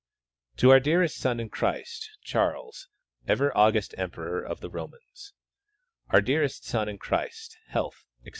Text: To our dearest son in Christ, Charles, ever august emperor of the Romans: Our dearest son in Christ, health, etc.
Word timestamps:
To 0.57 0.71
our 0.71 0.79
dearest 0.79 1.15
son 1.17 1.39
in 1.39 1.49
Christ, 1.49 2.09
Charles, 2.23 2.87
ever 3.27 3.55
august 3.55 3.93
emperor 3.99 4.41
of 4.43 4.59
the 4.59 4.69
Romans: 4.71 5.33
Our 6.09 6.21
dearest 6.21 6.63
son 6.65 6.89
in 6.89 6.97
Christ, 6.97 7.55
health, 7.67 8.03
etc. 8.21 8.29